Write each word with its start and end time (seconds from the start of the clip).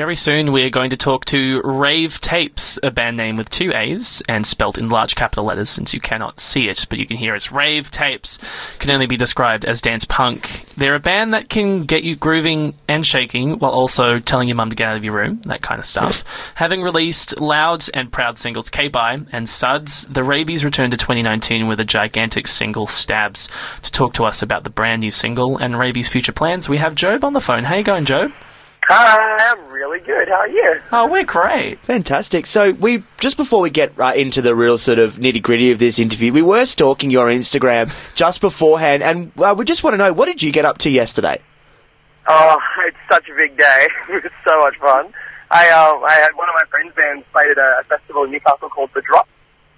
Very 0.00 0.16
soon, 0.16 0.50
we're 0.52 0.70
going 0.70 0.88
to 0.88 0.96
talk 0.96 1.26
to 1.26 1.60
Raave 1.62 2.22
Tapes, 2.22 2.78
a 2.82 2.90
band 2.90 3.18
name 3.18 3.36
with 3.36 3.50
two 3.50 3.70
A's 3.74 4.22
and 4.30 4.46
spelt 4.46 4.78
in 4.78 4.88
large 4.88 5.14
capital 5.14 5.44
letters 5.44 5.68
since 5.68 5.92
you 5.92 6.00
cannot 6.00 6.40
see 6.40 6.70
it, 6.70 6.86
but 6.88 6.98
you 6.98 7.04
can 7.04 7.18
hear 7.18 7.34
it's 7.34 7.52
Raave 7.52 7.90
Tapes. 7.90 8.38
Can 8.78 8.88
only 8.88 9.04
be 9.04 9.18
described 9.18 9.66
as 9.66 9.82
dance 9.82 10.06
punk. 10.06 10.64
They're 10.74 10.94
a 10.94 11.00
band 11.00 11.34
that 11.34 11.50
can 11.50 11.84
get 11.84 12.02
you 12.02 12.16
grooving 12.16 12.78
and 12.88 13.04
shaking 13.04 13.58
while 13.58 13.72
also 13.72 14.18
telling 14.18 14.48
your 14.48 14.54
mum 14.54 14.70
to 14.70 14.74
get 14.74 14.88
out 14.88 14.96
of 14.96 15.04
your 15.04 15.12
room, 15.12 15.42
that 15.42 15.60
kind 15.60 15.78
of 15.78 15.84
stuff. 15.84 16.24
Having 16.54 16.80
released 16.80 17.38
loud 17.38 17.84
and 17.92 18.10
proud 18.10 18.38
singles 18.38 18.70
K-Bye 18.70 19.26
and 19.32 19.50
Suds, 19.50 20.06
the 20.06 20.24
Rabies 20.24 20.64
returned 20.64 20.92
to 20.92 20.96
2019 20.96 21.68
with 21.68 21.78
a 21.78 21.84
gigantic 21.84 22.48
single 22.48 22.86
Stabs. 22.86 23.50
To 23.82 23.92
talk 23.92 24.14
to 24.14 24.24
us 24.24 24.40
about 24.40 24.64
the 24.64 24.70
brand 24.70 25.00
new 25.00 25.10
single 25.10 25.58
and 25.58 25.78
Rabies' 25.78 26.08
future 26.08 26.32
plans, 26.32 26.70
we 26.70 26.78
have 26.78 26.94
Job 26.94 27.22
on 27.22 27.34
the 27.34 27.40
phone. 27.42 27.64
How 27.64 27.74
you 27.74 27.84
going, 27.84 28.06
Job? 28.06 28.32
Hi, 28.92 29.52
I'm 29.52 29.68
really 29.68 30.00
good. 30.00 30.26
How 30.26 30.34
are 30.34 30.48
you? 30.48 30.80
Oh, 30.90 31.06
we're 31.06 31.22
great. 31.22 31.78
Fantastic. 31.84 32.44
So 32.44 32.72
we 32.72 33.04
just 33.20 33.36
before 33.36 33.60
we 33.60 33.70
get 33.70 33.96
right 33.96 34.18
into 34.18 34.42
the 34.42 34.52
real 34.52 34.78
sort 34.78 34.98
of 34.98 35.14
nitty 35.14 35.40
gritty 35.40 35.70
of 35.70 35.78
this 35.78 36.00
interview, 36.00 36.32
we 36.32 36.42
were 36.42 36.66
stalking 36.66 37.08
your 37.08 37.28
Instagram 37.28 37.92
just 38.16 38.40
beforehand, 38.40 39.04
and 39.04 39.30
uh, 39.38 39.54
we 39.56 39.64
just 39.64 39.84
want 39.84 39.94
to 39.94 39.98
know 39.98 40.12
what 40.12 40.26
did 40.26 40.42
you 40.42 40.50
get 40.50 40.64
up 40.64 40.78
to 40.78 40.90
yesterday? 40.90 41.40
Oh, 42.26 42.58
it's 42.88 42.96
such 43.08 43.28
a 43.28 43.34
big 43.36 43.56
day. 43.56 43.88
it 44.08 44.24
was 44.24 44.32
so 44.44 44.58
much 44.58 44.76
fun. 44.78 45.14
I 45.52 45.70
um, 45.70 46.02
I 46.02 46.14
had 46.14 46.30
one 46.34 46.48
of 46.48 46.56
my 46.60 46.66
friends' 46.68 46.92
bands 46.96 47.24
played 47.30 47.52
at 47.52 47.58
a, 47.58 47.82
a 47.82 47.84
festival 47.84 48.24
in 48.24 48.32
Newcastle 48.32 48.70
called 48.70 48.90
The 48.92 49.02
Drop, 49.02 49.28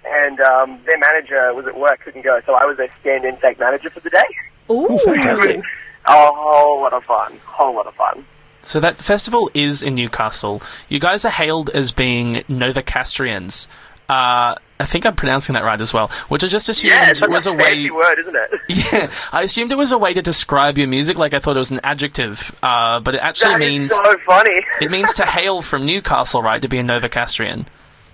and 0.05 0.39
um, 0.39 0.79
their 0.87 0.97
manager 0.97 1.53
was 1.53 1.67
at 1.67 1.77
work, 1.79 1.99
couldn't 2.03 2.23
go, 2.23 2.41
so 2.47 2.55
I 2.55 2.65
was 2.65 2.77
their 2.77 2.89
stand-in 3.01 3.37
take 3.41 3.59
manager 3.59 3.91
for 3.91 3.99
the 3.99 4.09
day. 4.09 4.25
Ooh, 4.71 4.97
fantastic. 5.05 5.61
Oh, 6.05 6.27
a 6.27 6.35
whole 6.35 6.81
lot 6.81 6.91
of 6.91 7.05
fun. 7.05 7.39
Whole 7.45 7.73
lot 7.75 7.87
of 7.87 7.95
fun. 7.95 8.25
So 8.63 8.79
that 8.79 8.97
festival 8.97 9.49
is 9.53 9.83
in 9.83 9.95
Newcastle. 9.95 10.61
You 10.89 10.99
guys 10.99 11.25
are 11.25 11.29
hailed 11.31 11.69
as 11.71 11.91
being 11.91 12.35
Novocastrians. 12.49 13.67
Uh, 14.09 14.55
I 14.79 14.85
think 14.85 15.05
I'm 15.05 15.15
pronouncing 15.15 15.53
that 15.53 15.63
right 15.63 15.79
as 15.79 15.93
well, 15.93 16.09
which 16.27 16.43
I 16.43 16.47
just 16.47 16.67
assumed 16.67 16.91
Yeah, 16.91 17.09
it's 17.11 17.19
such 17.19 17.29
was 17.29 17.47
a 17.47 17.53
a 17.53 17.57
fancy 17.57 17.89
way. 17.89 17.95
word, 17.95 18.19
isn't 18.19 18.35
it? 18.35 18.49
Yeah, 18.93 19.11
I 19.31 19.43
assumed 19.43 19.71
it 19.71 19.77
was 19.77 19.91
a 19.91 19.97
way 19.97 20.13
to 20.13 20.21
describe 20.21 20.77
your 20.77 20.87
music. 20.87 21.17
Like 21.17 21.33
I 21.33 21.39
thought 21.39 21.55
it 21.55 21.59
was 21.59 21.71
an 21.71 21.79
adjective, 21.83 22.53
uh, 22.63 22.99
but 22.99 23.15
it 23.15 23.19
actually 23.21 23.53
That 23.53 23.61
is 23.61 23.69
means 23.69 23.91
so 23.91 24.17
funny. 24.25 24.65
it 24.81 24.91
means 24.91 25.13
to 25.15 25.25
hail 25.25 25.61
from 25.61 25.85
Newcastle, 25.85 26.41
right? 26.41 26.61
To 26.61 26.67
be 26.67 26.79
a 26.79 26.83
Novocastrian. 26.83 27.65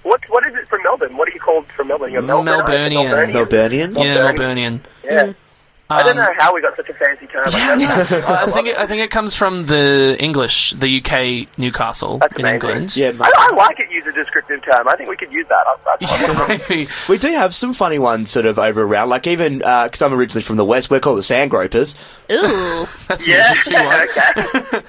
What 0.04 0.22
what 0.30 0.46
is 0.48 0.54
it 0.56 0.68
from 0.70 0.82
Melbourne? 0.84 1.18
What 1.18 1.28
are 1.28 1.32
you 1.32 1.40
called 1.40 1.66
from 1.68 1.88
Melbourne? 1.88 2.12
You're 2.12 2.22
Melbourne, 2.22 2.56
Melburnian. 2.66 3.32
Melburnians. 3.34 4.04
Yeah, 4.04 4.32
Melburnian. 4.32 4.80
Yeah. 5.04 5.34
I 5.92 6.04
don't 6.04 6.12
Um, 6.12 6.24
know 6.24 6.30
how 6.38 6.54
we 6.54 6.62
got 6.62 6.76
such 6.76 6.88
a 6.90 6.94
fancy 6.94 7.26
term. 7.28 7.46
like 7.46 7.54
that. 7.54 8.24
I 8.48 8.52
think 8.52 8.68
it, 8.68 8.78
I 8.78 8.86
think 8.86 9.02
it 9.02 9.10
comes 9.10 9.34
from 9.36 9.66
the 9.66 10.16
English, 10.20 10.72
the 10.78 10.98
UK 11.04 11.48
Newcastle 11.58 12.20
That's 12.20 12.38
in 12.38 12.46
amazing. 12.46 12.70
England. 12.70 12.96
Yeah, 12.96 13.12
I, 13.20 13.32
I 13.52 13.56
like 13.56 13.80
it. 13.80 13.90
Use 13.92 14.06
a 14.08 14.12
descriptive 14.12 14.62
term. 14.64 14.88
I 14.88 14.96
think 14.96 15.10
we 15.10 15.18
could 15.18 15.32
use 15.32 15.48
that. 15.50 15.66
I, 15.68 16.58
I, 16.82 16.88
We 17.10 17.18
do 17.18 17.30
have 17.32 17.56
some 17.56 17.74
funny 17.74 17.98
ones 17.98 18.30
sort 18.30 18.46
of 18.46 18.60
over 18.60 18.84
around, 18.84 19.10
like 19.10 19.26
even 19.26 19.60
because 19.60 20.02
I'm 20.02 20.14
originally 20.14 20.44
from 20.44 20.58
the 20.58 20.66
west, 20.66 20.92
we're 20.92 21.00
called 21.00 21.18
the 21.18 21.24
Sand 21.24 21.50
Gropers. 21.50 21.96
Ooh. 22.32 22.86
That's 23.08 23.26
an 23.26 23.32
yeah. 23.34 23.50
interesting 23.50 23.74
one. 23.86 24.08
okay. 24.74 24.82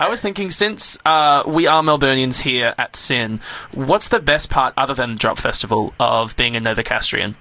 I 0.00 0.08
was 0.08 0.20
thinking, 0.20 0.50
since 0.50 0.98
uh, 1.06 1.44
we 1.46 1.68
are 1.68 1.80
Melburnians 1.80 2.40
here 2.40 2.74
at 2.76 2.96
SYN, 2.96 3.40
what's 3.70 4.08
the 4.08 4.18
best 4.18 4.50
part, 4.50 4.74
other 4.76 4.94
than 4.94 5.10
the 5.12 5.16
Drop 5.18 5.38
Festival, 5.38 5.94
of 6.00 6.34
being 6.34 6.56
a 6.56 6.60
Novocastrian? 6.60 7.36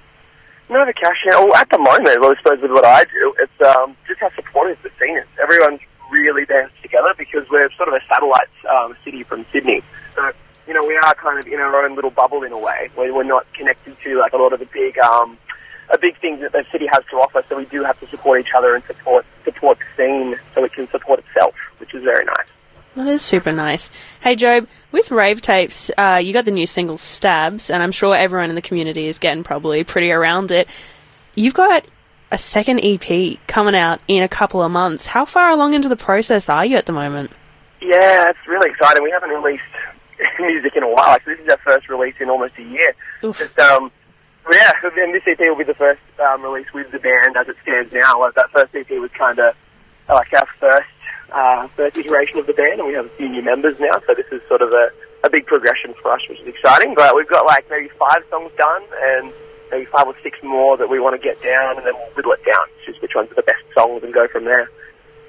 No, 0.72 0.86
the 0.86 0.94
cash. 0.94 1.19
Yeah. 1.25 1.38
Well, 1.44 1.53
at 1.55 1.69
the 1.69 1.77
moment, 1.77 2.22
well, 2.22 2.31
I 2.31 2.36
suppose 2.38 2.61
with 2.61 2.72
what 2.72 2.86
I 2.86 3.03
do, 3.03 3.36
it's 3.39 3.75
um, 3.75 3.94
just 4.08 4.22
how 4.22 4.31
supportive 4.36 4.81
the 4.81 4.89
scene 4.97 5.17
is. 5.17 5.28
Everyone's 5.38 5.81
really 6.09 6.45
bands 6.45 6.72
together 6.81 7.13
because 7.17 7.44
we're 7.52 7.69
sort 7.75 7.89
of 7.89 7.95
a 7.95 8.00
satellite 8.08 8.47
um, 8.72 8.95
city 9.03 9.23
from 9.23 9.45
Sydney. 9.52 9.83
So, 10.16 10.31
you 10.67 10.73
know, 10.73 10.86
we 10.86 10.95
are 10.95 11.13
kind 11.16 11.38
of 11.38 11.45
in 11.45 11.59
our 11.59 11.83
own 11.83 11.95
little 11.95 12.09
bubble 12.09 12.44
in 12.44 12.53
a 12.53 12.58
way. 12.58 12.89
Where 12.95 13.13
we're 13.13 13.23
not 13.23 13.52
connected 13.52 13.97
to 14.02 14.17
like 14.17 14.31
a 14.31 14.38
lot 14.38 14.53
of 14.53 14.59
the 14.59 14.66
big, 14.66 14.97
um, 15.00 15.38
a 15.89 15.97
big 15.97 16.17
things 16.22 16.39
that 16.39 16.53
the 16.53 16.63
city 16.72 16.88
has 16.89 17.03
to 17.12 17.17
offer. 17.17 17.44
So 17.50 17.57
we 17.57 17.66
do 17.66 17.84
have 17.84 18.00
to 18.00 18.07
support 18.07 18.40
each 18.40 18.53
other 18.56 18.73
and 18.73 18.81
support 18.85 19.25
support 19.44 19.78
the 19.78 19.85
scene 19.97 20.40
so 20.56 20.63
it 20.63 20.72
can 20.72 20.88
support 20.90 21.19
itself, 21.19 21.53
which 21.79 21.94
is 21.94 22.01
very 22.06 22.23
nice. 22.23 22.47
That 22.96 23.07
is 23.07 23.22
super 23.22 23.53
nice. 23.53 23.90
Hey, 24.19 24.35
Job, 24.35 24.68
with 24.91 25.12
Raave 25.12 25.41
Tapes, 25.41 25.90
uh, 25.97 26.19
you 26.22 26.34
got 26.34 26.44
the 26.44 26.52
new 26.52 26.68
single 26.68 26.97
Stabs, 26.97 27.69
and 27.69 27.81
I'm 27.81 27.94
sure 27.94 28.13
everyone 28.13 28.50
in 28.50 28.56
the 28.56 28.62
community 28.62 29.07
is 29.07 29.18
getting 29.18 29.44
probably 29.44 29.85
pretty 29.85 30.12
around 30.12 30.52
it. 30.52 30.68
You've 31.34 31.53
got 31.53 31.85
a 32.31 32.38
second 32.38 32.81
EP 32.84 33.40
coming 33.47 33.75
out 33.75 34.02
in 34.09 34.24
a 34.24 34.28
couple 34.28 34.62
of 34.62 34.72
months. 34.72 35.07
How 35.07 35.24
far 35.24 35.52
along 35.52 35.74
into 35.74 35.88
the 35.88 35.96
process 35.96 36.50
are 36.50 36.66
you 36.66 36.75
at 36.75 36.85
the 36.85 36.91
moment? 36.91 37.31
Yeah, 37.81 38.28
it's 38.29 38.47
really 38.47 38.69
exciting. 38.69 39.03
We 39.03 39.12
haven't 39.12 39.29
released 39.29 39.63
music 40.40 40.75
in 40.75 40.84
a 40.84 40.90
while. 40.90 41.08
Like, 41.08 41.23
this 41.23 41.40
is 41.40 41.47
our 41.47 41.59
first 41.59 41.88
release 41.88 42.16
in 42.19 42.29
almost 42.29 42.53
a 42.58 42.63
year. 42.63 42.94
Oof. 43.23 43.38
Just, 43.38 43.58
um, 43.59 43.90
yeah, 44.52 44.72
and 44.84 45.16
this 45.16 45.23
EP 45.25 45.40
will 45.40 45.58
be 45.58 45.63
the 45.63 45.75
first 45.75 46.02
um, 46.19 46.41
release 46.41 46.68
with 46.73 46.91
the 46.91 47.00
band 47.00 47.38
as 47.40 47.47
it 47.47 47.56
stands 47.63 47.94
now. 47.94 48.19
Like, 48.19 48.35
that 48.35 48.50
first 48.52 48.75
EP 48.75 48.90
was 49.00 49.12
kind 49.18 49.40
of 49.40 49.56
like 50.09 50.34
our 50.34 50.47
first 50.59 50.90
uh, 51.31 51.68
first 51.69 51.97
iteration 51.97 52.40
of 52.40 52.47
the 52.47 52.53
band, 52.53 52.80
and 52.80 52.88
we 52.88 52.94
have 52.94 53.06
a 53.06 53.16
few 53.18 53.30
new 53.30 53.42
members 53.42 53.80
now. 53.80 54.02
So 54.08 54.14
this 54.14 54.28
is 54.31 54.42
sort 54.47 54.62
of 54.62 54.72
a, 54.72 54.92
a 55.24 55.30
big 55.30 55.46
progression 55.46 55.94
for 56.02 56.12
us, 56.12 56.22
which 56.30 56.40
is 56.40 56.47
exciting. 56.47 56.94
But 56.96 57.16
we've 57.16 57.30
got 57.30 57.46
like 57.46 57.69
maybe 57.69 57.90
five 58.00 58.24
songs 58.30 58.52
done, 58.58 58.84
and 59.02 59.34
maybe 59.72 59.86
five 59.86 60.08
or 60.08 60.16
six 60.24 60.38
more 60.44 60.78
that 60.78 60.90
we 60.90 61.00
want 61.00 61.20
to 61.20 61.25
get 61.25 61.41
down, 61.41 61.78
and 61.78 61.86
then 61.86 61.94
we'll 61.94 62.12
whittle 62.16 62.34
it 62.34 62.46
down. 62.46 62.66
Choose 62.86 63.02
which 63.02 63.16
ones 63.16 63.31
are 63.31 63.36
the 63.36 63.44
best 63.44 63.64
songs 63.74 64.03
and 64.03 64.14
go 64.14 64.28
from 64.28 64.46
there. 64.46 64.70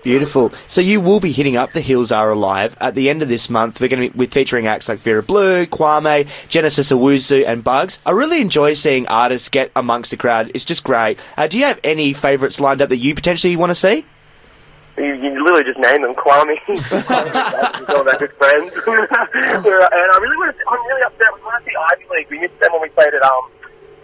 Beautiful. 0.02 0.52
So 0.66 0.80
you 0.80 1.00
will 1.00 1.20
be 1.20 1.30
hitting 1.30 1.56
up 1.56 1.72
the 1.72 1.80
Hills 1.80 2.10
Are 2.10 2.32
Alive 2.32 2.76
at 2.80 2.96
the 2.96 3.08
end 3.08 3.22
of 3.22 3.28
this 3.28 3.48
month. 3.48 3.80
We're 3.80 3.88
going 3.88 4.02
to 4.02 4.10
be 4.10 4.18
with 4.18 4.32
featuring 4.32 4.66
acts 4.66 4.88
like 4.88 4.98
Vera 4.98 5.22
Blue, 5.22 5.64
Kwame, 5.66 6.28
Genesis 6.48 6.90
Owusu, 6.90 7.46
and 7.46 7.62
Bugs. 7.62 8.00
I 8.04 8.10
really 8.10 8.40
enjoy 8.40 8.74
seeing 8.74 9.06
artists 9.06 9.48
get 9.48 9.70
amongst 9.76 10.10
the 10.10 10.16
crowd. 10.16 10.50
It's 10.54 10.64
just 10.64 10.82
great. 10.82 11.20
Uh, 11.36 11.46
do 11.46 11.56
you 11.56 11.64
have 11.66 11.78
any 11.84 12.12
favourites 12.14 12.58
lined 12.58 12.82
up 12.82 12.88
that 12.88 12.96
you 12.96 13.14
potentially 13.14 13.54
want 13.54 13.70
to 13.70 13.76
see? 13.76 14.04
You, 14.96 15.14
you 15.16 15.30
literally 15.42 15.64
just 15.64 15.78
name 15.80 16.02
them, 16.02 16.14
Kwame. 16.14 16.52
Kwame, 16.68 17.88
all 17.88 18.08
our 18.08 18.18
good 18.18 18.32
friends. 18.36 18.72
And 19.32 20.08
I 20.12 20.18
really 20.20 20.36
want—I'm 20.36 20.82
really 20.86 21.02
upset. 21.06 21.28
We 21.34 21.40
want 21.42 21.64
to 21.64 21.70
see 21.70 21.76
Ivy 21.76 22.04
League. 22.12 22.28
We 22.30 22.38
missed 22.40 22.58
them 22.60 22.72
when 22.72 22.82
we 22.82 22.88
played 22.90 23.14
at 23.14 23.22
um 23.24 23.44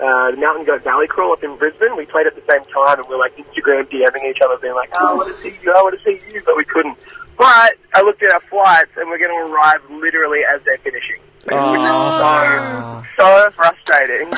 uh, 0.01 0.31
the 0.31 0.37
Mountain 0.39 0.65
Goat 0.65 0.85
Valley 0.85 1.07
Crawl 1.09 1.33
up 1.33 1.43
in 1.45 1.57
Brisbane. 1.57 1.97
We 1.97 2.07
played 2.07 2.27
at 2.27 2.35
the 2.37 2.45
same 2.49 2.63
time, 2.73 3.01
and 3.01 3.09
we 3.09 3.15
are 3.15 3.19
like 3.19 3.37
Instagram 3.37 3.85
DMing 3.91 4.25
each 4.31 4.41
other, 4.45 4.57
being 4.63 4.75
like, 4.75 4.91
"Oh, 4.95 5.09
I 5.09 5.15
want 5.15 5.37
to 5.37 5.43
see 5.43 5.53
you. 5.63 5.73
I 5.73 5.83
want 5.83 5.99
to 5.99 6.05
see 6.05 6.21
you," 6.33 6.43
but 6.47 6.57
we 6.57 6.65
couldn't. 6.65 6.97
But 7.37 7.75
I 7.95 8.01
looked 8.03 8.23
at 8.23 8.33
our 8.33 8.41
flights, 8.49 8.91
and 8.97 9.11
we're 9.11 9.19
going 9.19 9.35
to 9.35 9.53
arrive 9.53 9.81
literally 9.91 10.41
as 10.49 10.61
they're 10.65 10.79
finishing. 10.79 11.21
Which 11.45 11.55
is 11.55 11.85
so 11.85 13.03
so 13.19 13.51
frustrating. 13.57 14.31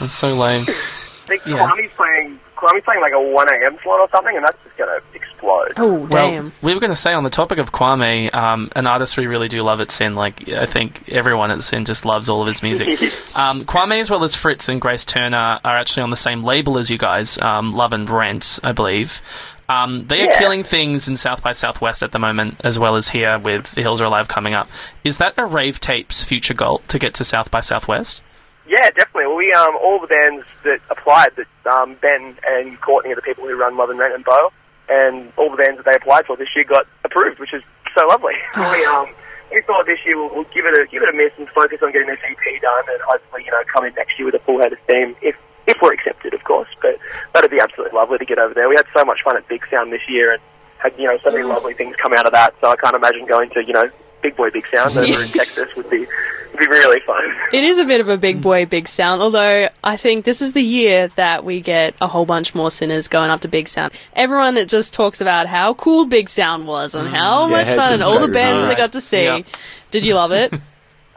That's 0.00 0.14
so 0.14 0.28
lame. 0.30 0.66
I 0.68 0.74
think 1.26 1.42
Yeah. 1.46 1.66
Kwame's 1.68 1.92
playing. 1.96 2.40
Kwame's 2.56 2.84
playing 2.84 3.00
like 3.00 3.12
a 3.12 3.20
1 3.20 3.48
a.m. 3.54 3.78
slot 3.82 4.00
or 4.00 4.08
something, 4.14 4.34
and 4.36 4.44
that's 4.44 4.58
just 4.64 4.76
going 4.76 4.90
to 4.90 5.00
explode. 5.38 5.72
Oh, 5.76 6.06
damn. 6.06 6.44
Well, 6.44 6.52
we 6.62 6.74
were 6.74 6.80
going 6.80 6.90
to 6.92 6.96
say 6.96 7.12
on 7.12 7.24
the 7.24 7.30
topic 7.30 7.58
of 7.58 7.72
Kwame, 7.72 8.34
um, 8.34 8.70
an 8.74 8.86
artist 8.86 9.16
we 9.16 9.26
really 9.26 9.48
do 9.48 9.62
love 9.62 9.80
at 9.80 9.90
SYN. 9.90 10.14
Like 10.14 10.48
I 10.48 10.66
think 10.66 11.08
everyone 11.08 11.50
at 11.50 11.62
SYN 11.62 11.84
just 11.84 12.04
loves 12.04 12.28
all 12.28 12.40
of 12.40 12.46
his 12.46 12.62
music. 12.62 12.88
um, 13.36 13.64
Kwame, 13.64 14.00
as 14.00 14.10
well 14.10 14.24
as 14.24 14.34
Fritz 14.34 14.68
and 14.68 14.80
Grace 14.80 15.04
Turner, 15.04 15.60
are 15.64 15.76
actually 15.76 16.02
on 16.02 16.10
the 16.10 16.16
same 16.16 16.42
label 16.42 16.78
as 16.78 16.90
you 16.90 16.98
guys, 16.98 17.38
um, 17.38 17.72
Love 17.74 17.92
and 17.92 18.08
Rent, 18.08 18.58
I 18.64 18.72
believe. 18.72 19.20
Um, 19.68 20.06
they 20.08 20.22
are 20.22 20.30
Yeah. 20.30 20.38
killing 20.38 20.64
things 20.64 21.08
in 21.08 21.16
South 21.16 21.42
by 21.42 21.52
Southwest 21.52 22.02
at 22.02 22.12
the 22.12 22.18
moment, 22.18 22.56
as 22.64 22.78
well 22.78 22.96
as 22.96 23.10
here 23.10 23.38
with 23.38 23.72
The 23.74 23.82
Hills 23.82 24.00
Are 24.00 24.04
Alive 24.04 24.26
coming 24.26 24.54
up. 24.54 24.66
Is 25.04 25.18
that 25.18 25.34
a 25.36 25.44
Raave 25.44 25.78
Tapes 25.78 26.24
future 26.24 26.54
goal 26.54 26.80
to 26.88 26.98
get 26.98 27.12
to 27.14 27.24
South 27.24 27.50
by 27.50 27.60
Southwest? 27.60 28.22
Yeah, 28.66 28.90
definitely. 28.90 29.26
Well, 29.26 29.36
we 29.36 29.52
um 29.52 29.76
all 29.82 29.98
the 30.00 30.06
bands 30.06 30.46
that 30.64 30.78
applied, 30.90 31.30
that 31.36 31.46
um 31.74 31.96
Ben 32.00 32.36
and 32.46 32.80
Courtney 32.80 33.12
are 33.12 33.16
the 33.16 33.22
people 33.22 33.44
who 33.46 33.56
run 33.56 33.76
Love 33.76 33.90
and 33.90 33.98
Rent 33.98 34.14
and 34.14 34.24
Bo, 34.24 34.50
and 34.88 35.32
all 35.36 35.50
the 35.50 35.60
bands 35.60 35.78
that 35.78 35.86
they 35.86 35.96
applied 35.96 36.26
for 36.26 36.36
this 36.36 36.48
year 36.56 36.64
got 36.64 36.86
approved, 37.04 37.38
which 37.38 37.52
is 37.52 37.62
so 37.96 38.06
lovely. 38.08 38.34
we 38.56 38.84
um 38.84 39.08
we 39.52 39.62
thought 39.64 39.86
this 39.86 39.98
year 40.04 40.16
we'll, 40.16 40.32
we'll 40.34 40.50
give 40.52 40.64
it 40.64 40.76
a 40.76 40.86
give 40.90 41.02
it 41.02 41.08
a 41.08 41.16
miss 41.16 41.32
and 41.38 41.48
focus 41.50 41.78
on 41.82 41.92
getting 41.92 42.08
this 42.08 42.20
EP 42.24 42.44
done, 42.60 42.84
and 42.88 43.00
hopefully 43.04 43.44
you 43.44 43.50
know 43.50 43.62
come 43.72 43.84
in 43.84 43.94
next 43.94 44.18
year 44.18 44.26
with 44.26 44.36
a 44.36 44.44
full 44.44 44.60
head 44.60 44.72
of 44.72 44.78
steam 44.84 45.16
if 45.22 45.36
if 45.66 45.76
we're 45.82 45.92
accepted, 45.92 46.32
of 46.34 46.42
course. 46.44 46.68
But 46.80 46.96
that'd 47.34 47.50
be 47.50 47.60
absolutely 47.60 47.96
lovely 47.96 48.18
to 48.18 48.24
get 48.24 48.38
over 48.38 48.54
there. 48.54 48.68
We 48.68 48.76
had 48.76 48.88
so 48.96 49.04
much 49.04 49.20
fun 49.24 49.36
at 49.36 49.46
Big 49.48 49.62
Sound 49.70 49.92
this 49.92 50.04
year, 50.08 50.32
and 50.32 50.42
had 50.78 50.92
you 50.98 51.06
know 51.06 51.18
so 51.22 51.30
many 51.30 51.44
lovely 51.44 51.74
things 51.74 51.94
come 52.02 52.12
out 52.12 52.26
of 52.26 52.32
that. 52.32 52.54
So 52.60 52.70
I 52.70 52.76
can't 52.76 52.96
imagine 52.96 53.26
going 53.26 53.50
to 53.50 53.64
you 53.64 53.72
know 53.72 53.88
Big 54.22 54.36
Boy 54.36 54.50
Big 54.50 54.64
Sound 54.74 54.96
over 54.96 55.22
in 55.22 55.28
Texas 55.30 55.68
would 55.76 55.90
be 55.90 56.00
would 56.00 56.47
be 56.58 56.66
really 56.68 57.00
fun. 57.06 57.22
It 57.52 57.64
is 57.64 57.78
a 57.78 57.84
bit 57.84 58.00
of 58.00 58.08
a 58.08 58.16
big 58.16 58.40
boy, 58.40 58.66
big 58.66 58.88
sound, 58.88 59.22
although 59.22 59.68
I 59.82 59.96
think 59.96 60.24
this 60.24 60.42
is 60.42 60.52
the 60.52 60.62
year 60.62 61.08
that 61.16 61.44
we 61.44 61.60
get 61.60 61.94
a 62.00 62.06
whole 62.06 62.26
bunch 62.26 62.54
more 62.54 62.70
sinners 62.70 63.08
going 63.08 63.30
up 63.30 63.40
to 63.42 63.48
Big 63.48 63.68
Sound. 63.68 63.92
Everyone 64.14 64.54
that 64.54 64.68
just 64.68 64.92
talks 64.92 65.20
about 65.20 65.46
how 65.46 65.74
cool 65.74 66.06
Big 66.06 66.28
Sound 66.28 66.66
was 66.66 66.94
and 66.94 67.08
mm. 67.08 67.10
how 67.10 67.46
Yeah, 67.46 67.50
much 67.50 67.66
had 67.68 67.76
fun 67.76 67.92
and 67.94 68.02
all 68.02 68.18
the 68.18 68.26
great 68.26 68.34
bands 68.34 68.62
that 68.62 68.68
they 68.68 68.74
got 68.74 68.92
to 68.92 69.00
see. 69.00 69.24
Yeah. 69.24 69.42
Did 69.90 70.04
you 70.04 70.14
love 70.14 70.32
it? 70.32 70.52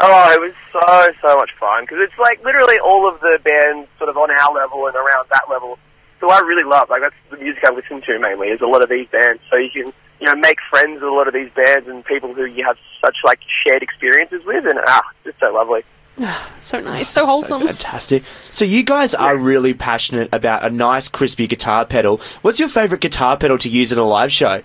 Oh, 0.04 0.34
it 0.34 0.42
was 0.42 0.58
so 0.74 0.82
so 1.22 1.38
much 1.38 1.52
fun 1.60 1.84
because 1.84 2.00
it's 2.02 2.18
like 2.18 2.44
literally 2.44 2.80
all 2.80 3.08
of 3.08 3.22
the 3.22 3.38
bands 3.44 3.88
sort 4.00 4.10
of 4.10 4.18
on 4.18 4.32
our 4.32 4.52
level 4.52 4.88
and 4.88 4.96
around 4.96 5.30
that 5.30 5.46
level. 5.48 5.78
So 6.20 6.32
I 6.32 6.40
really 6.40 6.66
love 6.66 6.90
like 6.90 7.02
that's 7.02 7.14
the 7.30 7.38
music 7.38 7.62
I 7.64 7.70
listen 7.70 8.02
to 8.02 8.18
mainly 8.18 8.48
is 8.48 8.62
a 8.62 8.66
lot 8.66 8.82
of 8.82 8.90
these 8.90 9.08
bands. 9.14 9.44
So 9.52 9.58
you 9.58 9.70
can 9.70 9.94
you 10.22 10.28
know, 10.28 10.36
make 10.36 10.58
friends 10.70 11.02
with 11.02 11.10
a 11.10 11.14
lot 11.14 11.28
of 11.28 11.34
these 11.34 11.50
bands 11.56 11.88
and 11.88 12.06
people 12.06 12.34
who 12.34 12.46
you 12.46 12.64
have 12.64 12.78
such 13.04 13.18
like 13.26 13.40
shared 13.66 13.82
experiences 13.82 14.42
with, 14.46 14.66
and 14.66 14.80
ah, 14.86 15.02
it's 15.26 15.40
so 15.40 15.52
lovely. 15.52 15.82
So 16.64 16.80
nice, 16.80 17.10
so 17.10 17.26
wholesome. 17.26 17.62
So 17.62 17.68
fantastic. 17.68 18.24
So 18.52 18.64
you 18.64 18.84
guys 18.84 19.16
are 19.16 19.36
really 19.36 19.74
passionate 19.74 20.30
about 20.32 20.64
a 20.64 20.70
nice 20.70 21.08
crispy 21.08 21.48
guitar 21.48 21.86
pedal. 21.88 22.22
What's 22.44 22.60
your 22.60 22.70
favourite 22.70 23.02
guitar 23.02 23.36
pedal 23.36 23.58
to 23.58 23.68
use 23.68 23.92
in 23.92 23.98
a 23.98 24.06
live 24.06 24.32
show? 24.32 24.62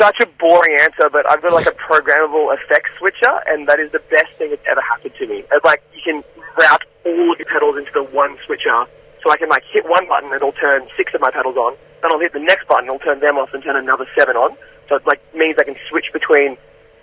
Such 0.00 0.20
a 0.22 0.26
boring 0.38 0.78
answer, 0.80 1.10
but 1.10 1.28
I've 1.28 1.42
got 1.42 1.52
like 1.52 1.66
a 1.66 1.72
programmable 1.72 2.54
effects 2.54 2.90
switcher, 2.98 3.34
and 3.48 3.66
that 3.66 3.80
is 3.80 3.90
the 3.90 3.98
best 4.10 4.30
thing 4.38 4.50
that's 4.50 4.62
ever 4.70 4.80
happened 4.80 5.14
to 5.18 5.26
me. 5.26 5.42
It's 5.50 5.64
like 5.64 5.82
you 5.92 6.00
can 6.04 6.22
route 6.56 6.84
all 7.04 7.32
of 7.32 7.38
your 7.38 7.48
pedals 7.50 7.76
into 7.76 7.90
the 7.92 8.04
one 8.04 8.36
switcher, 8.46 8.86
so 9.28 9.32
I 9.32 9.36
can 9.36 9.50
like 9.52 9.64
hit 9.70 9.84
one 9.84 10.08
button, 10.08 10.32
it'll 10.32 10.56
turn 10.56 10.88
six 10.96 11.12
of 11.12 11.20
my 11.20 11.28
pedals 11.30 11.56
on. 11.60 11.76
Then 12.00 12.08
I'll 12.14 12.20
hit 12.20 12.32
the 12.32 12.40
next 12.40 12.64
button, 12.66 12.86
it'll 12.88 12.98
turn 13.04 13.20
them 13.20 13.36
off 13.36 13.52
and 13.52 13.62
turn 13.62 13.76
another 13.76 14.06
seven 14.16 14.36
on. 14.40 14.56
So 14.88 14.96
it 14.96 15.04
like 15.06 15.20
means 15.36 15.56
I 15.60 15.64
can 15.64 15.76
switch 15.92 16.06
between, 16.16 16.56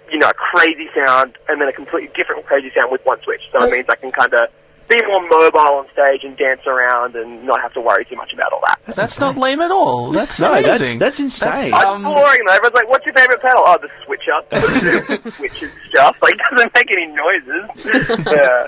you 0.10 0.18
know, 0.18 0.30
a 0.30 0.34
crazy 0.34 0.90
sound 0.98 1.38
and 1.48 1.62
then 1.62 1.68
a 1.70 1.74
completely 1.74 2.10
different 2.18 2.42
crazy 2.50 2.72
sound 2.74 2.90
with 2.92 3.02
one 3.06 3.22
switch. 3.22 3.42
So 3.54 3.62
it 3.64 3.70
means 3.72 3.86
I 3.90 3.96
can 3.96 4.12
kind 4.12 4.34
of 4.34 4.50
be 4.88 4.98
more 5.08 5.22
mobile 5.30 5.82
on 5.82 5.86
stage 5.94 6.22
and 6.24 6.38
dance 6.38 6.62
around 6.68 7.16
and 7.16 7.44
not 7.44 7.60
have 7.62 7.74
to 7.74 7.82
worry 7.82 8.06
too 8.06 8.16
much 8.16 8.32
about 8.34 8.54
all 8.54 8.62
that. 8.66 8.80
That's 8.96 9.20
not 9.20 9.36
lame 9.36 9.60
at 9.62 9.72
all. 9.72 10.12
That's 10.12 10.40
No, 10.40 10.62
that's 10.62 10.80
amazing. 10.80 11.00
that's 11.00 11.20
insane. 11.20 11.72
That's- 11.72 11.74
I'm 11.86 12.06
Um, 12.06 12.14
boring 12.14 12.40
though. 12.48 12.54
Everyone's 12.54 12.76
like, 12.76 12.88
"What's 12.90 13.06
your 13.06 13.16
favorite 13.16 13.42
pedal?" 13.42 13.64
Oh, 13.66 13.78
the 13.82 13.90
switcher. 14.06 15.32
switches 15.38 15.72
stuff. 15.90 16.16
Like, 16.22 16.34
doesn't 16.52 16.72
make 16.76 16.90
any 16.96 17.08
noises. 17.08 18.26
yeah. 18.28 18.68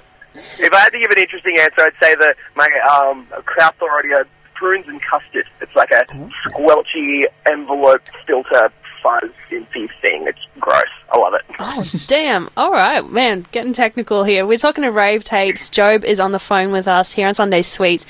If 0.59 0.73
I 0.73 0.79
had 0.79 0.89
to 0.89 0.99
give 0.99 1.11
an 1.11 1.19
interesting 1.19 1.57
answer, 1.59 1.81
I'd 1.81 1.93
say 2.01 2.15
that 2.15 2.35
my 2.55 2.67
um, 2.89 3.27
Crowther 3.45 3.85
audio 3.97 4.23
prunes 4.55 4.87
and 4.87 5.01
custard. 5.01 5.45
It's 5.61 5.75
like 5.75 5.91
a 5.91 6.05
squelchy 6.45 7.23
envelope 7.49 8.01
filter 8.25 8.71
fuzz 9.03 9.29
synthy 9.49 9.87
thing. 10.01 10.25
It's 10.27 10.39
gross. 10.59 10.83
I 11.11 11.19
love 11.19 11.33
it. 11.35 11.41
Oh, 11.59 11.85
damn. 12.07 12.49
All 12.57 12.71
right, 12.71 13.07
man, 13.07 13.45
getting 13.51 13.73
technical 13.73 14.23
here. 14.23 14.45
We're 14.45 14.57
talking 14.57 14.83
to 14.83 14.91
Raave 14.91 15.23
Tapes. 15.23 15.69
Job 15.69 16.03
is 16.03 16.19
on 16.19 16.31
the 16.31 16.39
phone 16.39 16.71
with 16.71 16.87
us 16.87 17.13
here 17.13 17.27
on 17.27 17.35
Sunday 17.35 17.61
Sweets, 17.61 18.05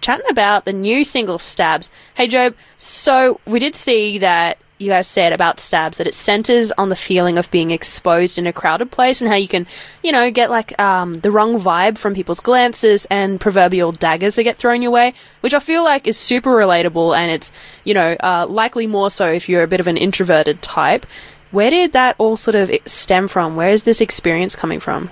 chatting 0.00 0.26
about 0.30 0.64
the 0.64 0.72
new 0.72 1.04
single 1.04 1.38
Stabs. 1.38 1.90
Hey, 2.14 2.26
Job, 2.26 2.54
so 2.78 3.40
we 3.46 3.58
did 3.58 3.76
see 3.76 4.18
that 4.18 4.58
you 4.80 4.88
guys 4.88 5.06
said 5.06 5.34
about 5.34 5.60
Stabs 5.60 5.98
that 5.98 6.06
it 6.06 6.14
centers 6.14 6.72
on 6.72 6.88
the 6.88 6.96
feeling 6.96 7.36
of 7.36 7.50
being 7.50 7.70
exposed 7.70 8.38
in 8.38 8.46
a 8.46 8.52
crowded 8.52 8.90
place 8.90 9.20
and 9.20 9.28
how 9.28 9.36
you 9.36 9.46
can, 9.46 9.66
you 10.02 10.10
know, 10.10 10.30
get 10.30 10.50
like 10.50 10.76
um, 10.80 11.20
the 11.20 11.30
wrong 11.30 11.60
vibe 11.60 11.98
from 11.98 12.14
people's 12.14 12.40
glances 12.40 13.06
and 13.10 13.38
proverbial 13.38 13.92
daggers 13.92 14.36
that 14.36 14.44
get 14.44 14.56
thrown 14.56 14.80
your 14.80 14.90
way, 14.90 15.12
which 15.42 15.52
I 15.52 15.58
feel 15.58 15.84
like 15.84 16.06
is 16.06 16.16
super 16.16 16.50
relatable 16.50 17.14
and 17.14 17.30
it's, 17.30 17.52
you 17.84 17.92
know, 17.92 18.16
uh, 18.20 18.46
likely 18.48 18.86
more 18.86 19.10
so 19.10 19.30
if 19.30 19.50
you're 19.50 19.62
a 19.62 19.68
bit 19.68 19.80
of 19.80 19.86
an 19.86 19.98
introverted 19.98 20.62
type. 20.62 21.04
Where 21.50 21.70
did 21.70 21.92
that 21.92 22.16
all 22.16 22.38
sort 22.38 22.54
of 22.54 22.70
stem 22.86 23.28
from? 23.28 23.56
Where 23.56 23.70
is 23.70 23.82
this 23.82 24.00
experience 24.00 24.56
coming 24.56 24.80
from? 24.80 25.10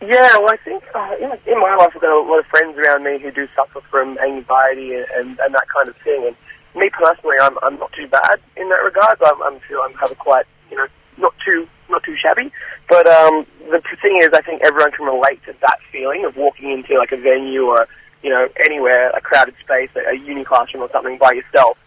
Yeah, 0.00 0.36
well, 0.38 0.50
I 0.50 0.56
think 0.64 0.82
uh, 0.94 1.14
in, 1.20 1.30
in 1.46 1.60
my 1.60 1.76
life 1.76 1.92
I've 1.94 2.00
got 2.00 2.10
a 2.10 2.26
lot 2.28 2.40
of 2.40 2.46
friends 2.46 2.76
around 2.76 3.04
me 3.04 3.20
who 3.20 3.30
do 3.30 3.46
suffer 3.54 3.82
from 3.88 4.18
anxiety 4.18 4.94
and, 4.94 5.06
and, 5.14 5.38
and 5.38 5.54
that 5.54 5.66
kind 5.68 5.88
of 5.88 5.96
thing. 5.98 6.24
And 6.26 6.36
me 6.74 6.90
personally, 6.90 7.36
I'm 7.40 7.56
I'm 7.62 7.78
not 7.78 7.92
too 7.92 8.06
bad 8.06 8.40
in 8.56 8.68
that 8.68 8.82
regard. 8.84 9.18
I'm 9.24 9.42
I'm 9.42 9.60
feel 9.60 9.80
I'm 9.84 9.94
have 9.94 10.10
a 10.10 10.14
quite 10.14 10.46
you 10.70 10.76
know 10.76 10.86
not 11.18 11.34
too 11.44 11.66
not 11.88 12.02
too 12.04 12.16
shabby. 12.16 12.52
But 12.88 13.06
um, 13.06 13.46
the 13.70 13.82
thing 14.02 14.18
is, 14.22 14.30
I 14.32 14.42
think 14.42 14.62
everyone 14.64 14.92
can 14.92 15.06
relate 15.06 15.42
to 15.46 15.54
that 15.60 15.78
feeling 15.92 16.24
of 16.24 16.36
walking 16.36 16.70
into 16.70 16.98
like 16.98 17.12
a 17.12 17.16
venue 17.16 17.66
or 17.66 17.86
you 18.22 18.30
know 18.30 18.48
anywhere, 18.64 19.10
a 19.10 19.20
crowded 19.20 19.54
space, 19.60 19.90
a, 19.96 20.10
a 20.10 20.14
uni 20.14 20.44
classroom 20.44 20.82
or 20.82 20.90
something 20.92 21.18
by 21.18 21.32
yourself. 21.32 21.78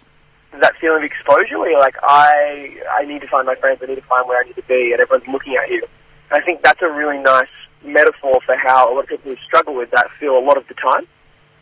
That 0.61 0.73
feeling 0.79 0.99
of 0.99 1.03
exposure 1.03 1.57
where 1.57 1.71
you're 1.71 1.79
like, 1.79 1.95
I 2.03 2.77
I 2.99 3.05
need 3.05 3.21
to 3.21 3.27
find 3.27 3.45
my 3.45 3.55
friends, 3.55 3.79
I 3.81 3.87
need 3.87 3.95
to 3.95 4.07
find 4.07 4.27
where 4.27 4.39
I 4.39 4.45
need 4.45 4.55
to 4.55 4.63
be, 4.63 4.91
and 4.91 5.01
everyone's 5.01 5.27
looking 5.27 5.55
at 5.55 5.69
you. 5.69 5.87
And 6.29 6.41
I 6.41 6.45
think 6.45 6.61
that's 6.61 6.81
a 6.81 6.89
really 6.89 7.17
nice 7.17 7.51
metaphor 7.83 8.39
for 8.45 8.55
how 8.55 8.91
a 8.91 8.93
lot 8.93 9.03
of 9.03 9.09
people 9.09 9.31
who 9.31 9.37
struggle 9.45 9.75
with 9.75 9.91
that 9.91 10.07
feel 10.19 10.37
a 10.37 10.43
lot 10.43 10.57
of 10.57 10.67
the 10.67 10.75
time. 10.75 11.07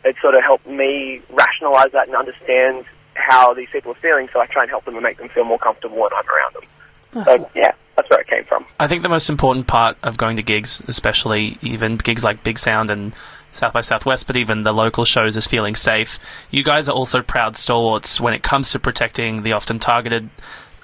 It 0.04 0.16
sort 0.20 0.34
of 0.34 0.42
helped 0.42 0.66
me 0.66 1.22
rationalize 1.30 1.92
that 1.92 2.08
and 2.08 2.16
understand 2.16 2.84
how 3.14 3.54
these 3.54 3.68
people 3.72 3.92
are 3.92 4.00
feeling, 4.00 4.28
so 4.32 4.40
I 4.40 4.46
try 4.46 4.62
and 4.62 4.70
help 4.70 4.84
them 4.84 4.94
and 4.94 5.02
make 5.02 5.18
them 5.18 5.28
feel 5.28 5.44
more 5.44 5.58
comfortable 5.58 5.96
when 5.96 6.10
I'm 6.12 6.28
around 6.28 6.54
them. 6.54 7.24
So 7.24 7.50
yeah, 7.54 7.72
that's 7.96 8.08
where 8.08 8.20
it 8.20 8.26
came 8.26 8.44
from. 8.44 8.64
I 8.80 8.88
think 8.88 9.02
the 9.02 9.08
most 9.08 9.28
important 9.28 9.66
part 9.66 9.96
of 10.02 10.16
going 10.16 10.36
to 10.36 10.42
gigs, 10.42 10.82
especially 10.88 11.58
even 11.62 11.96
gigs 11.96 12.24
like 12.24 12.42
Big 12.42 12.58
Sound 12.58 12.90
and 12.90 13.14
South 13.52 13.74
by 13.74 13.82
Southwest, 13.82 14.26
but 14.26 14.36
even 14.36 14.62
the 14.62 14.72
local 14.72 15.04
shows, 15.04 15.36
is 15.36 15.46
feeling 15.46 15.74
safe. 15.74 16.18
You 16.50 16.64
guys 16.64 16.88
are 16.88 16.92
also 16.92 17.20
proud 17.20 17.56
stalwarts 17.56 18.20
when 18.20 18.32
it 18.32 18.42
comes 18.42 18.72
to 18.72 18.78
protecting 18.78 19.42
the 19.42 19.52
often 19.52 19.78
targeted 19.78 20.30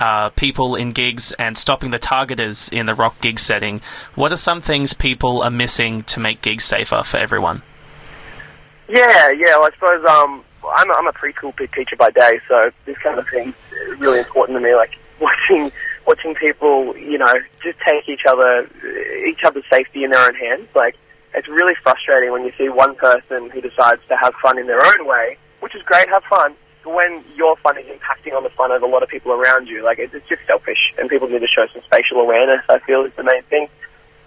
uh, 0.00 0.28
people 0.30 0.76
in 0.76 0.92
gigs 0.92 1.32
and 1.32 1.56
stopping 1.56 1.90
the 1.90 1.98
targeters 1.98 2.70
in 2.72 2.86
the 2.86 2.94
rock 2.94 3.20
gig 3.20 3.38
setting. 3.38 3.80
What 4.14 4.32
are 4.32 4.36
some 4.36 4.60
things 4.60 4.92
people 4.92 5.42
are 5.42 5.50
missing 5.50 6.02
to 6.04 6.20
make 6.20 6.42
gigs 6.42 6.64
safer 6.64 7.02
for 7.02 7.16
everyone? 7.16 7.62
Yeah, 8.88 9.30
yeah. 9.30 9.58
Well, 9.58 9.64
I 9.64 9.70
suppose 9.72 10.04
um, 10.04 10.44
I'm 10.74 10.90
a, 10.90 10.94
I'm 10.94 11.06
a 11.06 11.12
preschool 11.12 11.56
teacher 11.74 11.96
by 11.96 12.10
day, 12.10 12.40
so 12.48 12.70
this 12.84 12.96
kind 12.98 13.18
of 13.18 13.26
thing's 13.28 13.54
really 13.98 14.18
important 14.18 14.58
to 14.58 14.62
me. 14.62 14.74
Like 14.74 14.98
watching 15.20 15.72
watching 16.06 16.34
people, 16.34 16.96
you 16.96 17.18
know, 17.18 17.32
just 17.62 17.78
take 17.86 18.08
each 18.08 18.24
other 18.26 18.68
each 19.28 19.44
other's 19.44 19.64
safety 19.70 20.04
in 20.04 20.10
their 20.10 20.24
own 20.24 20.34
hands. 20.34 20.68
Like 20.74 20.96
it's 21.34 21.48
really 21.48 21.74
frustrating 21.82 22.32
when 22.32 22.44
you 22.44 22.52
see 22.56 22.68
one 22.68 22.94
person 22.96 23.50
who 23.50 23.60
decides 23.60 24.02
to 24.08 24.16
have 24.16 24.34
fun 24.42 24.58
in 24.58 24.66
their 24.66 24.84
own 24.84 25.06
way, 25.06 25.36
which 25.60 25.74
is 25.74 25.82
great, 25.82 26.08
have 26.08 26.24
fun. 26.24 26.54
But 26.84 26.94
when 26.94 27.24
your 27.36 27.56
fun 27.56 27.78
is 27.78 27.86
impacting 27.86 28.34
on 28.34 28.42
the 28.42 28.50
fun 28.50 28.72
of 28.72 28.82
a 28.82 28.86
lot 28.86 29.02
of 29.02 29.08
people 29.08 29.32
around 29.32 29.68
you, 29.68 29.84
like 29.84 29.98
it's 29.98 30.12
just 30.28 30.42
selfish, 30.46 30.94
and 30.98 31.08
people 31.08 31.28
need 31.28 31.40
to 31.40 31.48
show 31.48 31.66
some 31.72 31.82
spatial 31.84 32.20
awareness. 32.20 32.64
I 32.68 32.78
feel 32.80 33.04
is 33.04 33.12
the 33.16 33.24
main 33.24 33.42
thing, 33.44 33.68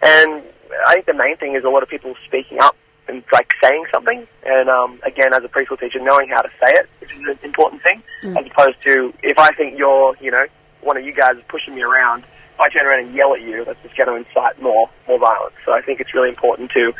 and 0.03 0.43
I 0.87 0.93
think 0.93 1.05
the 1.07 1.13
main 1.13 1.37
thing 1.37 1.55
is 1.55 1.63
a 1.63 1.69
lot 1.69 1.83
of 1.83 1.89
people 1.89 2.13
speaking 2.27 2.59
up 2.59 2.75
and 3.07 3.23
like 3.31 3.51
saying 3.63 3.85
something. 3.93 4.27
And 4.45 4.69
um, 4.69 4.99
again, 5.05 5.33
as 5.33 5.43
a 5.43 5.49
preschool 5.49 5.79
teacher, 5.79 5.99
knowing 5.99 6.29
how 6.29 6.41
to 6.41 6.49
say 6.63 6.71
it, 6.73 6.89
which 6.99 7.11
is 7.11 7.21
an 7.21 7.39
important 7.43 7.81
thing, 7.83 8.01
as 8.37 8.45
opposed 8.45 8.81
to 8.83 9.13
if 9.23 9.37
I 9.37 9.51
think 9.53 9.77
you're, 9.77 10.15
you 10.21 10.31
know, 10.31 10.45
one 10.81 10.97
of 10.97 11.05
you 11.05 11.13
guys 11.13 11.37
is 11.37 11.43
pushing 11.47 11.75
me 11.75 11.83
around, 11.83 12.23
if 12.23 12.59
I 12.59 12.69
turn 12.69 12.85
around 12.85 13.05
and 13.07 13.15
yell 13.15 13.33
at 13.33 13.41
you, 13.41 13.65
that's 13.65 13.81
just 13.83 13.95
going 13.97 14.09
to 14.09 14.15
incite 14.15 14.61
more 14.61 14.89
more 15.07 15.19
violence. 15.19 15.55
So 15.65 15.73
I 15.73 15.81
think 15.81 15.99
it's 15.99 16.13
really 16.13 16.29
important 16.29 16.71
to 16.71 16.93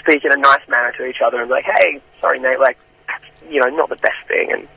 speak 0.00 0.24
in 0.24 0.32
a 0.32 0.36
nice 0.36 0.62
manner 0.68 0.92
to 0.98 1.06
each 1.06 1.20
other 1.24 1.38
and 1.40 1.48
be 1.48 1.54
like, 1.54 1.66
hey, 1.78 2.00
sorry, 2.20 2.38
Nate, 2.38 2.60
like, 2.60 2.78
you 3.50 3.60
know, 3.60 3.68
not 3.70 3.88
the 3.88 3.96
best 3.96 4.26
thing. 4.26 4.50
And 4.52 4.68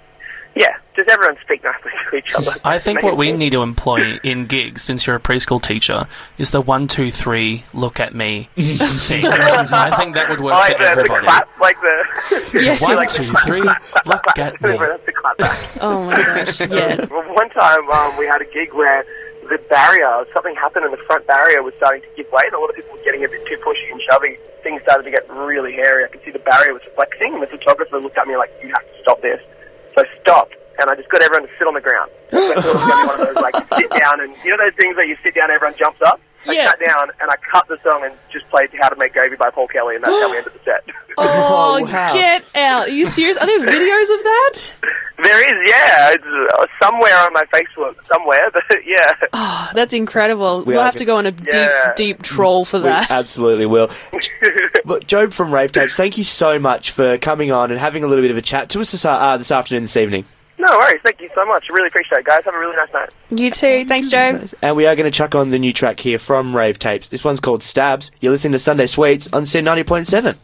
yeah, 0.55 0.77
just 0.95 1.09
everyone 1.09 1.37
speak 1.41 1.63
nicely 1.63 1.91
to 2.11 2.17
each 2.17 2.33
other. 2.35 2.55
I 2.63 2.79
think 2.79 3.01
what 3.01 3.15
we 3.17 3.31
need 3.31 3.51
to 3.51 3.61
employ 3.61 4.19
in 4.23 4.45
gigs, 4.47 4.81
since 4.81 5.07
you're 5.07 5.15
a 5.15 5.19
preschool 5.19 5.61
teacher, 5.61 6.07
is 6.37 6.51
the 6.51 6.61
one, 6.61 6.87
two, 6.87 7.11
three, 7.11 7.63
look 7.73 7.99
at 7.99 8.13
me 8.13 8.49
thing. 8.55 9.25
I 9.27 9.95
think 9.97 10.15
that 10.15 10.29
would 10.29 10.41
work 10.41 10.53
like 10.53 10.73
for 10.77 10.79
the, 10.79 10.83
the 10.83 10.89
everybody. 10.91 11.25
clap, 11.25 11.49
like 11.59 11.77
the 11.81 12.61
Yeah. 12.61 12.77
One, 12.79 12.95
like 12.97 13.09
two, 13.09 13.23
the 13.23 13.31
clap 13.31 13.47
three, 13.47 13.63
back, 13.63 13.83
clap 13.91 14.05
look 14.05 14.23
back. 14.23 14.37
at 14.39 14.61
me. 14.61 14.77
That's 14.77 15.05
the 15.05 15.11
clap. 15.13 15.37
Oh 15.81 16.05
my 16.05 16.15
gosh, 16.15 16.59
yeah. 16.59 17.05
Well, 17.09 17.23
one 17.33 17.49
time 17.51 17.89
um, 17.89 18.17
we 18.19 18.25
had 18.27 18.41
a 18.41 18.45
gig 18.45 18.73
where 18.73 19.03
the 19.49 19.57
barrier, 19.69 20.25
something 20.33 20.53
happened 20.55 20.85
and 20.85 20.93
the 20.93 21.01
front 21.07 21.25
barrier 21.25 21.63
was 21.63 21.73
starting 21.77 22.01
to 22.01 22.07
give 22.15 22.31
way 22.31 22.43
and 22.45 22.53
a 22.53 22.59
lot 22.59 22.69
of 22.69 22.75
people 22.75 22.91
were 22.91 23.03
getting 23.03 23.23
a 23.25 23.27
bit 23.29 23.41
too 23.47 23.57
pushy 23.65 23.91
and 23.91 23.99
shoving. 24.09 24.37
Things 24.61 24.81
started 24.83 25.03
to 25.03 25.11
get 25.11 25.27
really 25.31 25.73
hairy. 25.73 26.05
I 26.05 26.07
could 26.09 26.21
see 26.23 26.31
the 26.31 26.39
barrier 26.45 26.73
was 26.73 26.83
flexing 26.95 27.33
and 27.33 27.41
the 27.41 27.47
photographer 27.47 27.99
looked 27.99 28.17
at 28.17 28.27
me 28.27 28.37
like, 28.37 28.51
you 28.61 28.69
have 28.69 28.85
to 28.85 29.01
stop 29.01 29.21
this. 29.21 29.41
So 29.97 30.05
I 30.05 30.21
stopped 30.21 30.55
and 30.81 30.89
I 30.91 30.95
just 30.95 31.09
got 31.09 31.21
everyone 31.21 31.47
to 31.47 31.53
sit 31.57 31.67
on 31.67 31.73
the 31.73 31.81
ground. 31.81 32.11
So 32.31 32.37
it 32.39 32.55
was 32.55 32.63
going 32.63 32.77
to 32.77 32.95
be 32.95 33.07
one 33.07 33.19
of 33.21 33.27
those 33.27 33.41
like 33.43 33.55
sit 33.79 33.89
down 33.91 34.21
and, 34.21 34.35
you 34.43 34.51
know 34.51 34.57
those 34.63 34.75
things 34.79 34.95
where 34.95 35.05
you 35.05 35.15
sit 35.23 35.35
down 35.35 35.45
and 35.51 35.55
everyone 35.55 35.77
jumps 35.77 35.99
up? 36.05 36.19
I 36.47 36.53
Yeah. 36.53 36.69
sat 36.69 36.79
down 36.83 37.11
and 37.21 37.29
I 37.29 37.35
cut 37.51 37.67
the 37.67 37.77
song 37.83 38.01
and 38.03 38.13
just 38.33 38.49
played 38.49 38.69
How 38.81 38.89
to 38.89 38.95
Make 38.95 39.13
Gravy 39.13 39.35
by 39.35 39.49
Paul 39.51 39.67
Kelly 39.67 39.95
and 39.95 40.03
that's 40.03 40.11
how 40.19 40.31
we 40.31 40.37
ended 40.37 40.53
the 40.53 40.59
set. 40.65 40.83
Oh, 41.17 41.75
Oh, 41.77 41.83
wow. 41.83 42.13
get 42.13 42.45
out. 42.55 42.87
Are 42.87 42.89
you 42.89 43.05
serious? 43.05 43.37
Are 43.37 43.45
there 43.45 43.59
videos 43.67 44.09
of 44.15 44.23
that? 44.23 44.73
there 45.21 45.49
is, 45.49 45.69
yeah. 45.69 46.11
It's 46.13 46.23
uh, 46.57 46.65
somewhere 46.81 47.13
on 47.19 47.33
my 47.33 47.43
Facebook, 47.53 47.95
somewhere, 48.11 48.49
but 48.53 48.63
yeah. 48.87 49.13
Oh, 49.33 49.69
That's 49.75 49.93
incredible. 49.93 50.59
We 50.63 50.73
we'll 50.73 50.79
are 50.81 50.85
have 50.85 50.95
to 50.95 51.05
go 51.05 51.17
on 51.17 51.27
a 51.27 51.31
Yeah. 51.53 51.91
deep, 51.95 52.17
deep 52.17 52.21
troll 52.23 52.63
for 52.65 52.77
We 52.79 52.85
that. 52.85 53.11
absolutely 53.11 53.65
will. 53.65 53.89
But 54.83 55.05
Job 55.05 55.31
from 55.33 55.53
Raave 55.53 55.71
Tapes, 55.73 55.95
thank 55.95 56.17
you 56.17 56.23
so 56.23 56.57
much 56.57 56.89
for 56.89 57.17
coming 57.19 57.51
on 57.51 57.69
and 57.69 57.79
having 57.79 58.03
a 58.03 58.07
little 58.07 58.23
bit 58.23 58.31
of 58.31 58.37
a 58.37 58.41
chat 58.41 58.69
to 58.69 58.81
us 58.81 58.91
this, 58.93 59.05
uh, 59.05 59.37
this 59.37 59.51
afternoon, 59.51 59.83
this 59.83 59.95
evening. 59.95 60.25
No 60.61 60.77
worries. 60.77 61.01
Thank 61.03 61.19
you 61.19 61.29
so 61.33 61.43
much. 61.43 61.65
Really 61.71 61.87
appreciate 61.87 62.19
it, 62.19 62.25
guys. 62.25 62.41
Have 62.45 62.53
a 62.53 62.59
really 62.59 62.75
nice 62.75 62.93
night. 62.93 63.09
You 63.31 63.49
too. 63.49 63.83
Thanks, 63.87 64.09
Joe. 64.09 64.45
And 64.61 64.75
we 64.75 64.85
are 64.85 64.95
going 64.95 65.11
to 65.11 65.17
chuck 65.17 65.33
on 65.33 65.49
the 65.49 65.57
new 65.57 65.73
track 65.73 65.99
here 65.99 66.19
from 66.19 66.55
Raave 66.55 66.77
Tapes. 66.77 67.09
This 67.09 67.23
one's 67.23 67.39
called 67.39 67.63
Stabs. 67.63 68.11
You're 68.19 68.31
listening 68.31 68.51
to 68.51 68.59
Sunday 68.59 68.85
Sweets 68.85 69.27
on 69.33 69.47
SYN 69.47 69.65
90.7. 69.65 70.37